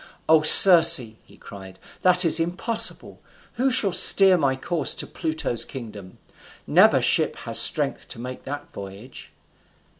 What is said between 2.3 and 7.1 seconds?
impossible: who shall steer my course to Pluto's kingdom? Never